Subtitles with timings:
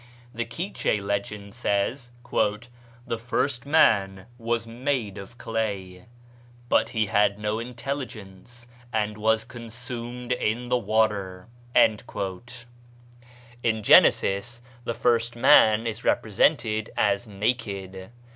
[0.33, 2.09] The Quiche legend says.
[2.27, 6.07] "The first man was made of clay;
[6.69, 11.93] but he had no intelligence, and was consumed in the water." In
[13.83, 18.09] Genesis the first man is represented as naked.